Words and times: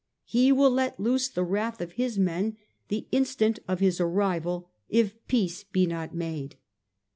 He 0.25 0.51
will 0.51 0.71
let 0.71 0.99
loose 0.99 1.27
the 1.27 1.43
wrath 1.43 1.79
of 1.79 1.91
his 1.91 2.17
men 2.17 2.57
the 2.87 3.05
instant 3.11 3.59
of 3.67 3.81
his 3.81 3.99
arrival 4.01 4.67
if 4.89 5.13
peace 5.27 5.63
be 5.63 5.85
not 5.85 6.11
made. 6.15 6.55